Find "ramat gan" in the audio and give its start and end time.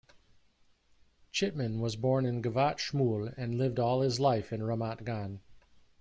4.63-5.41